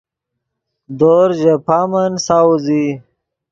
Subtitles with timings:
[0.99, 2.85] دورز ژے پامن ساؤز ای